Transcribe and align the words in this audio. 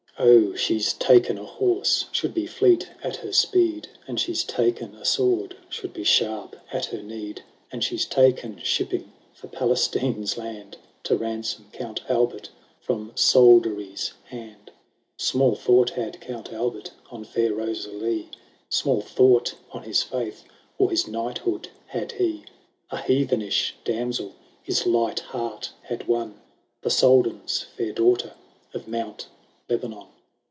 —718 0.21 0.37
THE 0.37 0.45
FIRE 0.45 0.49
KING. 0.51 0.57
0 0.59 0.67
she's 0.67 0.93
ta'eri 0.93 1.37
a 1.39 1.45
horse, 1.45 2.05
should 2.11 2.33
be 2.35 2.45
fleet 2.45 2.89
at 3.03 3.15
her 3.15 3.31
speed; 3.33 3.87
And 4.07 4.19
she's 4.19 4.43
ta'en 4.43 4.93
a 4.93 5.03
sword, 5.03 5.55
should 5.67 5.93
be 5.93 6.03
sharp 6.03 6.55
at 6.71 6.85
her 6.87 7.01
need; 7.01 7.41
And 7.71 7.83
she 7.83 7.95
has 7.95 8.05
ta'en 8.05 8.59
shipping 8.61 9.11
for 9.33 9.47
Palestine's 9.47 10.37
land, 10.37 10.77
To 11.05 11.15
ransom 11.17 11.69
Count 11.71 12.01
Albert 12.07 12.51
from 12.79 13.13
Soldanrie's 13.15 14.13
hand. 14.25 14.69
Small 15.17 15.55
thought 15.55 15.89
had 15.91 16.21
Count 16.21 16.53
Albert 16.53 16.91
on 17.09 17.23
fair 17.23 17.51
Rosalie, 17.55 18.29
Small 18.69 19.01
thought 19.01 19.55
on 19.71 19.81
his 19.83 20.03
faith, 20.03 20.43
or 20.77 20.91
his 20.91 21.07
knighthood, 21.07 21.69
had 21.87 22.11
he; 22.11 22.45
A 22.91 22.97
heathenish 22.97 23.73
damsel 23.83 24.35
his 24.61 24.85
light 24.85 25.21
heart 25.21 25.71
had 25.85 26.07
won, 26.07 26.39
The 26.83 26.91
Soldan's 26.91 27.63
fair 27.75 27.91
daughter 27.91 28.33
of 28.71 28.87
Mount 28.87 29.25
Lebanon. 29.67 30.05